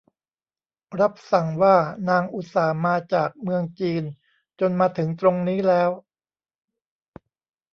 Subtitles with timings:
[0.99, 1.75] รับสั่งว่า
[2.09, 4.03] นางอุตส่าห์มาจากเมืองจีน
[4.59, 5.89] จนมาถึงตรงนี้แล้ว